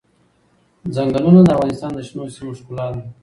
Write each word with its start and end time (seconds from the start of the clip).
ځنګلونه 0.95 1.41
د 1.43 1.49
افغانستان 1.55 1.91
د 1.95 1.99
شنو 2.07 2.23
سیمو 2.35 2.51
ښکلا 2.59 2.87
ده. 2.95 3.01